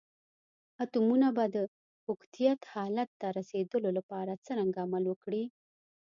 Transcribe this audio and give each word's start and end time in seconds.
اتومونه 0.83 1.27
به 1.35 1.45
د 1.55 1.57
اوکتیت 2.09 2.59
حالت 2.73 3.09
ته 3.19 3.27
رسیدول 3.39 3.83
لپاره 3.97 4.33
څرنګه 4.45 4.79
عمل 4.85 5.03
وکړي؟ 5.07 5.43